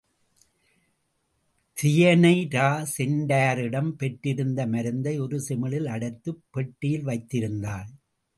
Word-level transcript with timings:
தியனைரா 1.77 2.85
சென்டாரிடம் 2.97 3.89
பெற்றிருந்த 3.89 4.67
மருந்தை 4.67 5.19
ஒரு 5.19 5.43
சிமிழில் 5.49 5.85
அடைத்துப் 5.85 6.43
பெட்டியில் 6.51 7.05
வைத்திருந்தாள். 7.05 7.89